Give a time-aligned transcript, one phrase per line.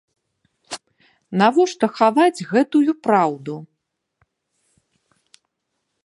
[1.41, 3.55] Навошта хаваць гэтую праўду?